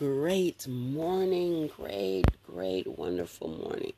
Great 0.00 0.66
morning, 0.66 1.70
great, 1.76 2.24
great, 2.46 2.86
wonderful 2.86 3.48
morning. 3.48 3.92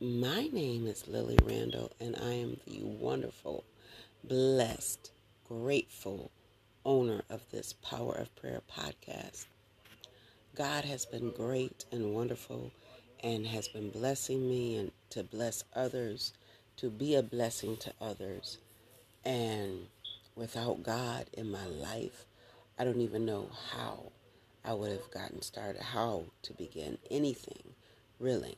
My 0.00 0.46
name 0.46 0.86
is 0.86 1.06
Lily 1.06 1.38
Randall, 1.44 1.92
and 2.00 2.16
I 2.16 2.32
am 2.32 2.56
the 2.66 2.80
wonderful, 2.84 3.64
blessed, 4.26 5.10
grateful 5.46 6.30
owner 6.86 7.20
of 7.28 7.42
this 7.50 7.74
Power 7.74 8.14
of 8.14 8.34
Prayer 8.34 8.62
podcast. 8.74 9.44
God 10.56 10.86
has 10.86 11.04
been 11.04 11.32
great 11.32 11.84
and 11.92 12.14
wonderful 12.14 12.72
and 13.22 13.46
has 13.46 13.68
been 13.68 13.90
blessing 13.90 14.48
me 14.48 14.76
and 14.76 14.90
to 15.10 15.22
bless 15.22 15.64
others, 15.76 16.32
to 16.78 16.88
be 16.88 17.14
a 17.14 17.22
blessing 17.22 17.76
to 17.76 17.92
others. 18.00 18.56
And 19.22 19.88
without 20.34 20.82
God 20.82 21.26
in 21.34 21.50
my 21.50 21.66
life, 21.66 22.24
I 22.78 22.84
don't 22.84 23.02
even 23.02 23.26
know 23.26 23.50
how 23.70 24.04
I 24.64 24.72
would 24.72 24.90
have 24.90 25.10
gotten 25.10 25.42
started, 25.42 25.82
how 25.82 26.24
to 26.42 26.52
begin 26.54 26.98
anything, 27.10 27.74
really. 28.18 28.56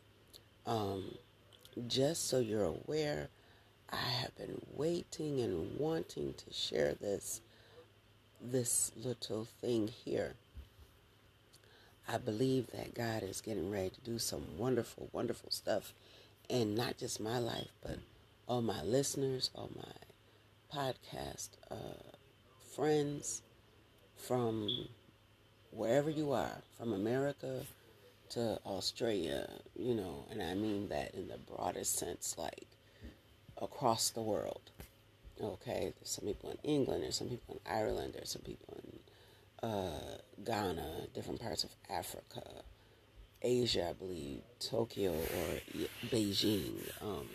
Um, 0.67 1.17
just 1.89 2.29
so 2.29 2.39
you're 2.39 2.65
aware, 2.65 3.29
I 3.91 3.97
have 3.97 4.37
been 4.37 4.61
waiting 4.75 5.41
and 5.41 5.79
wanting 5.79 6.35
to 6.35 6.53
share 6.53 6.95
this 6.95 7.41
this 8.41 8.93
little 8.97 9.47
thing 9.61 9.89
here. 9.89 10.35
I 12.07 12.19
believe 12.19 12.69
that 12.69 12.95
God 12.95 13.23
is 13.23 13.41
getting 13.41 13.71
ready 13.71 13.91
to 13.91 14.01
do 14.01 14.19
some 14.19 14.45
wonderful, 14.57 15.09
wonderful 15.13 15.51
stuff 15.51 15.93
in 16.49 16.75
not 16.75 16.99
just 16.99 17.19
my 17.19 17.39
life, 17.39 17.71
but 17.83 17.99
all 18.47 18.63
my 18.63 18.83
listeners, 18.83 19.51
all 19.55 19.71
my 19.75 19.93
podcast 20.73 21.49
uh, 21.71 22.15
friends 22.75 23.43
from 24.17 24.89
wherever 25.77 26.09
you 26.09 26.33
are, 26.33 26.63
from 26.79 26.93
America 26.93 27.61
to 28.31 28.59
Australia, 28.67 29.49
you 29.79 29.95
know, 29.95 30.25
and 30.31 30.43
I 30.43 30.55
mean 30.55 30.89
that 30.89 31.15
in 31.15 31.29
the 31.29 31.39
broadest 31.39 31.99
sense, 31.99 32.37
like 32.39 32.67
across 33.61 34.11
the 34.11 34.23
world. 34.23 34.71
Okay, 35.41 35.93
there's 35.99 36.11
some 36.11 36.25
people 36.25 36.51
in 36.51 36.59
England, 36.63 37.03
there's 37.03 37.17
some 37.17 37.29
people 37.29 37.61
in 37.61 37.73
Ireland, 37.73 38.15
there's 38.15 38.31
some 38.31 38.43
people 38.43 38.79
in 38.83 39.69
uh, 39.69 40.19
Ghana, 40.45 41.09
different 41.15 41.41
parts 41.41 41.63
of 41.63 41.71
Africa, 41.91 42.43
Asia, 43.43 43.89
I 43.91 43.93
believe, 43.93 44.41
Tokyo 44.59 45.13
or 45.13 45.79
Beijing. 46.07 46.73
Um, 47.03 47.29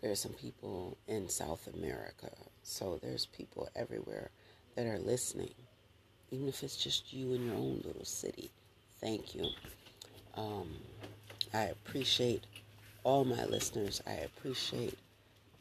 there's 0.00 0.20
some 0.20 0.32
people 0.32 0.96
in 1.06 1.28
South 1.28 1.68
America. 1.74 2.30
So 2.62 2.98
there's 3.02 3.26
people 3.26 3.68
everywhere 3.76 4.30
that 4.76 4.86
are 4.86 4.98
listening 4.98 5.54
even 6.30 6.48
if 6.48 6.62
it's 6.62 6.76
just 6.76 7.12
you 7.12 7.32
in 7.32 7.46
your 7.46 7.54
own 7.54 7.80
little 7.84 8.04
city. 8.04 8.50
Thank 9.00 9.34
you. 9.34 9.46
Um, 10.36 10.68
I 11.54 11.64
appreciate 11.64 12.44
all 13.04 13.24
my 13.24 13.44
listeners. 13.44 14.02
I 14.06 14.12
appreciate 14.12 14.98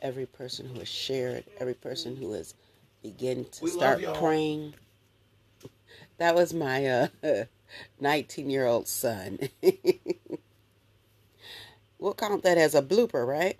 every 0.01 0.25
person 0.25 0.67
who 0.67 0.79
has 0.79 0.87
shared, 0.87 1.43
every 1.59 1.73
person 1.73 2.15
who 2.15 2.33
has 2.33 2.53
begun 3.01 3.45
to 3.51 3.63
we 3.63 3.69
start 3.71 4.01
praying. 4.15 4.73
That 6.17 6.33
was 6.33 6.51
my 6.51 6.85
uh, 6.87 7.07
19 7.99 8.49
year 8.49 8.65
old 8.65 8.87
son. 8.87 9.37
we'll 11.99 12.15
count 12.15 12.43
that 12.43 12.57
as 12.57 12.73
a 12.73 12.81
blooper, 12.81 13.25
right? 13.25 13.59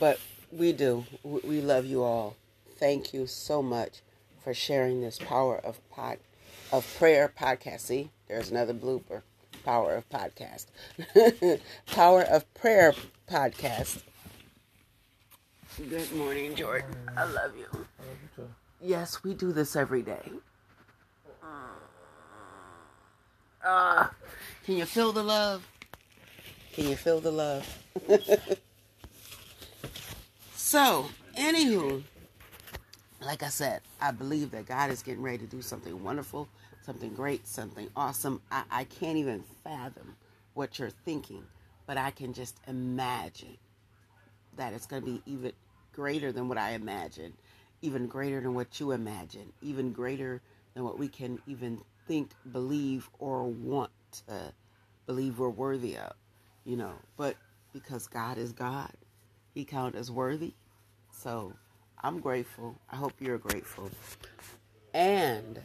But 0.00 0.18
we 0.50 0.72
do. 0.72 1.04
We 1.22 1.60
love 1.60 1.86
you 1.86 2.02
all. 2.02 2.36
Thank 2.76 3.14
you 3.14 3.28
so 3.28 3.62
much 3.62 4.00
for 4.42 4.52
sharing 4.52 5.00
this 5.00 5.18
power 5.18 5.56
of 5.56 5.78
pod 5.90 6.18
of 6.72 6.86
prayer 6.98 7.32
podcast. 7.38 7.80
See, 7.80 8.10
there's 8.26 8.50
another 8.50 8.74
blooper. 8.74 9.22
Power 9.64 9.94
of 9.94 10.08
podcast. 10.08 10.66
Power 11.86 12.22
of 12.22 12.52
prayer 12.54 12.94
podcast. 13.30 14.02
Good 15.88 16.12
morning, 16.12 16.54
Jordan. 16.56 16.96
I 17.16 17.24
love 17.24 17.52
you. 17.56 17.86
Yes, 18.80 19.22
we 19.22 19.34
do 19.34 19.52
this 19.52 19.76
every 19.76 20.02
day. 20.02 20.32
Uh, 23.64 24.08
can 24.64 24.76
you 24.76 24.84
feel 24.84 25.12
the 25.12 25.22
love? 25.22 25.64
Can 26.72 26.88
you 26.88 26.96
feel 26.96 27.20
the 27.20 27.30
love? 27.30 27.78
so, 30.56 31.06
anywho, 31.36 32.02
like 33.24 33.42
I 33.42 33.48
said, 33.48 33.80
I 34.00 34.10
believe 34.10 34.50
that 34.52 34.66
God 34.66 34.90
is 34.90 35.02
getting 35.02 35.22
ready 35.22 35.38
to 35.38 35.46
do 35.46 35.62
something 35.62 36.02
wonderful 36.02 36.48
something 36.82 37.14
great, 37.14 37.46
something 37.46 37.88
awesome. 37.96 38.42
I, 38.50 38.64
I 38.70 38.84
can't 38.84 39.16
even 39.16 39.44
fathom 39.64 40.16
what 40.54 40.78
you're 40.78 40.90
thinking, 40.90 41.44
but 41.86 41.96
I 41.96 42.10
can 42.10 42.32
just 42.32 42.58
imagine 42.66 43.56
that 44.56 44.72
it's 44.72 44.86
going 44.86 45.02
to 45.02 45.10
be 45.10 45.22
even 45.26 45.52
greater 45.92 46.32
than 46.32 46.48
what 46.48 46.58
I 46.58 46.72
imagine, 46.72 47.32
even 47.80 48.06
greater 48.06 48.40
than 48.40 48.54
what 48.54 48.80
you 48.80 48.92
imagine, 48.92 49.52
even 49.62 49.92
greater 49.92 50.40
than 50.74 50.84
what 50.84 50.98
we 50.98 51.08
can 51.08 51.38
even 51.46 51.80
think, 52.06 52.32
believe, 52.52 53.08
or 53.18 53.44
want 53.44 53.90
to 54.26 54.52
believe 55.06 55.38
we're 55.38 55.48
worthy 55.48 55.96
of, 55.96 56.12
you 56.64 56.76
know. 56.76 56.94
But 57.16 57.36
because 57.72 58.06
God 58.06 58.38
is 58.38 58.52
God, 58.52 58.92
He 59.54 59.64
counts 59.64 59.98
as 59.98 60.10
worthy. 60.10 60.52
So 61.10 61.54
I'm 62.04 62.18
grateful. 62.18 62.74
I 62.90 62.96
hope 62.96 63.12
you're 63.20 63.38
grateful. 63.38 63.88
And 64.92 65.60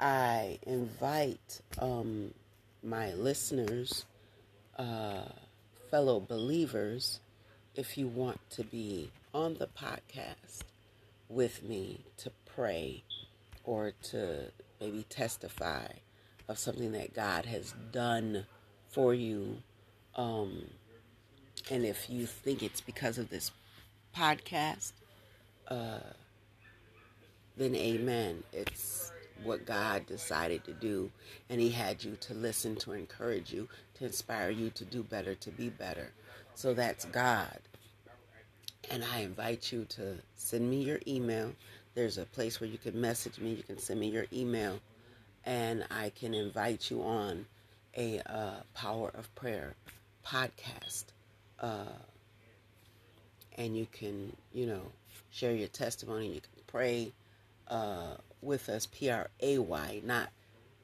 I 0.00 0.58
invite 0.62 1.60
um, 1.78 2.32
my 2.82 3.12
listeners, 3.12 4.06
uh, 4.78 5.24
fellow 5.90 6.18
believers, 6.18 7.20
if 7.74 7.98
you 7.98 8.08
want 8.08 8.40
to 8.50 8.64
be 8.64 9.10
on 9.34 9.56
the 9.58 9.66
podcast 9.66 10.62
with 11.28 11.62
me 11.62 12.00
to 12.16 12.32
pray 12.54 13.02
or 13.64 13.92
to 14.02 14.50
maybe 14.80 15.04
testify 15.10 15.88
of 16.48 16.58
something 16.58 16.92
that 16.92 17.12
God 17.12 17.44
has 17.44 17.74
done 17.92 18.46
for 18.88 19.12
you. 19.12 19.58
Um, 20.14 20.62
and 21.70 21.84
if 21.84 22.08
you 22.08 22.24
think 22.24 22.62
it's 22.62 22.80
because 22.80 23.18
of 23.18 23.28
this 23.28 23.50
podcast, 24.16 24.92
uh, 25.68 25.98
then 27.56 27.74
amen. 27.74 28.42
It's 28.52 29.12
what 29.42 29.66
God 29.66 30.06
decided 30.06 30.64
to 30.64 30.72
do, 30.72 31.10
and 31.50 31.60
He 31.60 31.70
had 31.70 32.02
you 32.02 32.16
to 32.20 32.34
listen, 32.34 32.76
to 32.76 32.92
encourage 32.92 33.52
you, 33.52 33.68
to 33.94 34.04
inspire 34.04 34.50
you 34.50 34.70
to 34.70 34.84
do 34.84 35.02
better, 35.02 35.34
to 35.34 35.50
be 35.50 35.68
better. 35.68 36.12
So 36.54 36.74
that's 36.74 37.04
God. 37.06 37.58
And 38.90 39.04
I 39.04 39.20
invite 39.20 39.72
you 39.72 39.84
to 39.90 40.18
send 40.36 40.70
me 40.70 40.82
your 40.82 41.00
email. 41.06 41.52
There's 41.94 42.18
a 42.18 42.24
place 42.24 42.60
where 42.60 42.70
you 42.70 42.78
can 42.78 43.00
message 43.00 43.38
me, 43.38 43.52
you 43.54 43.62
can 43.62 43.78
send 43.78 44.00
me 44.00 44.08
your 44.08 44.26
email, 44.32 44.78
and 45.44 45.84
I 45.90 46.10
can 46.10 46.34
invite 46.34 46.90
you 46.90 47.02
on 47.02 47.46
a 47.96 48.20
uh, 48.26 48.60
Power 48.74 49.10
of 49.14 49.34
Prayer 49.34 49.74
podcast. 50.24 51.04
Uh, 51.60 51.86
and 53.56 53.76
you 53.76 53.86
can, 53.90 54.36
you 54.52 54.66
know, 54.66 54.82
share 55.30 55.52
your 55.52 55.68
testimony, 55.68 56.26
you 56.26 56.40
can 56.40 56.62
pray. 56.66 57.12
Uh, 57.68 58.14
with 58.42 58.68
us, 58.68 58.86
P 58.86 59.10
R 59.10 59.28
A 59.40 59.58
Y, 59.58 60.00
not 60.04 60.30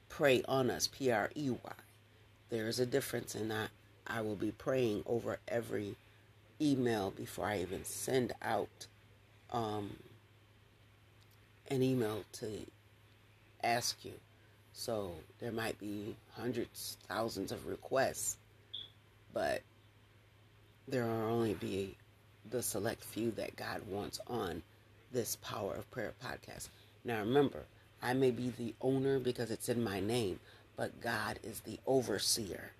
pray 0.09 0.43
on 0.47 0.69
us, 0.69 0.87
P 0.87 1.11
R 1.11 1.31
E 1.35 1.49
Y. 1.49 1.71
There 2.49 2.67
is 2.67 2.79
a 2.79 2.85
difference, 2.85 3.35
and 3.35 3.51
I, 3.51 3.67
I 4.05 4.21
will 4.21 4.35
be 4.35 4.51
praying 4.51 5.03
over 5.05 5.39
every 5.47 5.95
email 6.61 7.11
before 7.11 7.45
I 7.45 7.61
even 7.61 7.83
send 7.85 8.33
out 8.41 8.87
um, 9.51 9.95
an 11.71 11.81
email 11.81 12.23
to 12.33 12.49
ask 13.63 14.03
you. 14.03 14.13
So 14.73 15.13
there 15.39 15.51
might 15.51 15.79
be 15.79 16.15
hundreds, 16.35 16.97
thousands 17.07 17.51
of 17.51 17.65
requests, 17.65 18.37
but 19.33 19.61
there 20.87 21.05
will 21.05 21.31
only 21.31 21.53
be 21.53 21.95
the 22.49 22.61
select 22.61 23.03
few 23.03 23.31
that 23.31 23.55
God 23.55 23.81
wants 23.87 24.19
on 24.27 24.61
this 25.11 25.37
Power 25.37 25.75
of 25.75 25.89
Prayer 25.91 26.13
podcast. 26.23 26.69
Now 27.05 27.19
remember, 27.19 27.63
I 28.01 28.13
may 28.13 28.31
be 28.31 28.49
the 28.49 28.73
owner 28.81 29.19
because 29.19 29.51
it's 29.51 29.69
in 29.69 29.83
my 29.83 29.99
name, 29.99 30.39
but 30.75 31.01
God 31.01 31.39
is 31.43 31.61
the 31.61 31.79
overseer. 31.85 32.71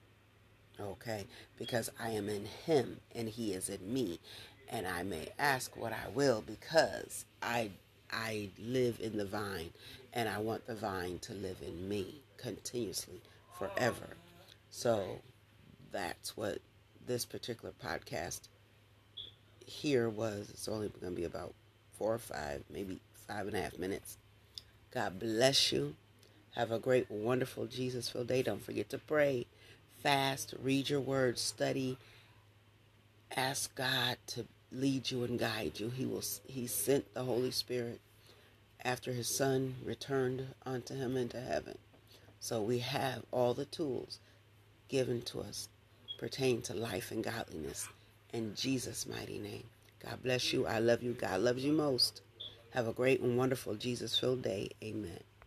Okay? 0.79 1.25
Because 1.57 1.89
I 1.99 2.09
am 2.09 2.29
in 2.29 2.45
Him 2.65 2.99
and 3.15 3.29
He 3.29 3.53
is 3.53 3.69
in 3.69 3.93
me. 3.93 4.19
And 4.69 4.87
I 4.87 5.03
may 5.03 5.29
ask 5.37 5.77
what 5.77 5.93
I 5.93 6.09
will 6.13 6.41
because 6.41 7.25
I 7.41 7.69
I 8.11 8.49
live 8.59 8.99
in 9.01 9.17
the 9.17 9.25
vine 9.25 9.71
and 10.13 10.29
I 10.29 10.37
want 10.37 10.67
the 10.67 10.75
vine 10.75 11.19
to 11.19 11.33
live 11.33 11.57
in 11.65 11.87
me 11.89 12.21
continuously 12.37 13.21
forever. 13.57 14.15
So 14.69 15.19
that's 15.91 16.37
what 16.37 16.59
this 17.05 17.25
particular 17.25 17.73
podcast 17.83 18.41
here 19.65 20.09
was. 20.09 20.49
It's 20.49 20.67
only 20.67 20.89
going 20.89 21.13
to 21.13 21.19
be 21.19 21.25
about 21.25 21.53
four 21.97 22.13
or 22.13 22.19
five, 22.19 22.63
maybe 22.71 22.99
five 23.27 23.47
and 23.47 23.55
a 23.55 23.61
half 23.61 23.77
minutes. 23.77 24.17
God 24.91 25.19
bless 25.19 25.71
you. 25.71 25.95
Have 26.55 26.71
a 26.71 26.79
great, 26.79 27.09
wonderful, 27.09 27.65
Jesus 27.65 28.09
filled 28.09 28.27
day. 28.27 28.43
Don't 28.43 28.63
forget 28.63 28.89
to 28.89 28.99
pray, 28.99 29.47
fast, 30.03 30.53
read 30.61 30.89
your 30.89 30.99
word, 30.99 31.39
study. 31.39 31.97
Ask 33.35 33.73
God 33.75 34.17
to 34.27 34.45
lead 34.71 35.09
you 35.09 35.23
and 35.23 35.39
guide 35.39 35.79
you. 35.79 35.89
He 35.89 36.05
will. 36.05 36.23
He 36.45 36.67
sent 36.67 37.13
the 37.13 37.23
Holy 37.23 37.51
Spirit 37.51 38.01
after 38.83 39.13
His 39.13 39.35
Son 39.35 39.75
returned 39.83 40.47
unto 40.65 40.93
Him 40.93 41.17
into 41.17 41.39
heaven. 41.39 41.77
So 42.39 42.61
we 42.61 42.79
have 42.79 43.23
all 43.31 43.53
the 43.53 43.65
tools 43.65 44.19
given 44.89 45.21
to 45.23 45.39
us 45.39 45.69
pertain 46.19 46.61
to 46.61 46.73
life 46.73 47.11
and 47.11 47.23
godliness. 47.23 47.87
In 48.33 48.55
Jesus' 48.55 49.05
mighty 49.05 49.37
name. 49.37 49.63
God 50.03 50.23
bless 50.23 50.51
you. 50.51 50.65
I 50.65 50.79
love 50.79 51.03
you. 51.03 51.13
God 51.13 51.41
loves 51.41 51.63
you 51.63 51.71
most. 51.71 52.21
Have 52.71 52.87
a 52.87 52.93
great 52.93 53.21
and 53.21 53.37
wonderful 53.37 53.75
Jesus 53.75 54.17
filled 54.17 54.41
day. 54.41 54.71
Amen. 54.83 55.19